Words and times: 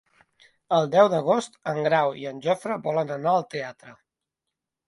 El 0.77 0.87
deu 0.95 1.09
d'agost 1.15 1.59
en 1.73 1.79
Grau 1.89 2.15
i 2.23 2.25
en 2.31 2.41
Jofre 2.47 2.79
volen 2.89 3.15
anar 3.19 3.35
al 3.37 3.47
teatre. 3.55 3.95